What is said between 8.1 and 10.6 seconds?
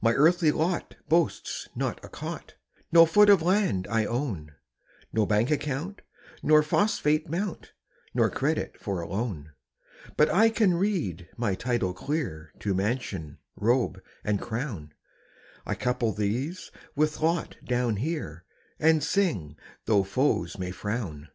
Nor credit for a loan; But I